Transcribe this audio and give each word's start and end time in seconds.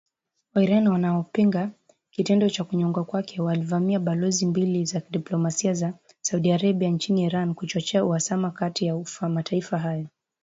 Wairani 0.53 0.89
wanaopinga 0.89 1.69
kitendo 2.11 2.49
cha 2.49 2.63
kunyongwa 2.63 3.03
kwake, 3.05 3.41
walivamia 3.41 3.99
balozi 3.99 4.45
mbili 4.45 4.85
za 4.85 4.99
kidiplomasia 5.01 5.73
za 5.73 5.93
Saudi 6.21 6.51
Arabia 6.51 6.89
nchini 6.89 7.23
Iran, 7.23 7.53
kuchochea 7.53 8.05
uhasama 8.05 8.51
kati 8.51 8.85
ya 8.85 9.03
mataifa 9.29 9.77
hayo 9.79 10.07